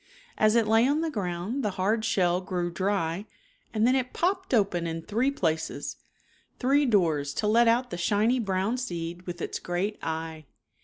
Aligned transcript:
As 0.35 0.55
it 0.55 0.67
lay 0.67 0.87
on 0.87 1.01
the 1.01 1.11
ground 1.11 1.63
the 1.63 1.69
hard 1.77 2.03
shell 2.03 2.41
grew 2.41 2.71
dry 2.71 3.27
and 3.71 3.85
then 3.85 3.95
it 3.95 4.13
popped 4.13 4.51
open 4.51 4.87
in 4.87 5.03
three 5.03 5.29
places, 5.29 5.97
three 6.57 6.87
doors 6.87 7.35
to 7.35 7.45
let 7.45 7.67
out 7.67 7.91
the 7.91 7.97
shiny 7.97 8.39
brown 8.39 8.77
seed 8.77 9.27
with 9.27 9.43
its 9.43 9.59
great 9.59 9.99
eye. 10.01 10.47